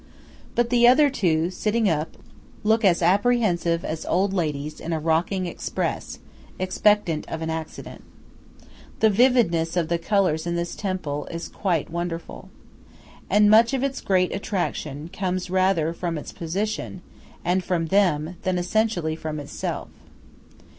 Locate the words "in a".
4.79-4.99